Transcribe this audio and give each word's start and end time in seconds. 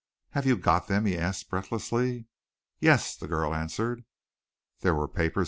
"Have 0.31 0.47
you 0.47 0.57
got 0.57 0.87
them?" 0.87 1.05
he 1.05 1.15
asked 1.15 1.47
breathlessly. 1.51 2.25
"Yes!" 2.79 3.15
the 3.15 3.27
girl 3.27 3.53
answered. 3.53 4.03
"There 4.79 4.95
were 4.95 5.07
papers?" 5.07 5.39